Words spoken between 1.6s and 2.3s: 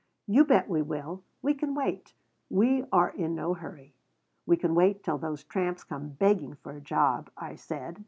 wait.